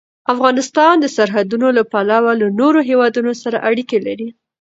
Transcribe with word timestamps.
افغانستان 0.33 0.93
د 0.99 1.05
سرحدونه 1.15 1.67
له 1.77 1.83
پلوه 1.91 2.31
له 2.41 2.47
نورو 2.59 2.79
هېوادونو 2.89 3.31
سره 3.43 3.57
اړیکې 3.69 3.97
لري. 4.07 4.27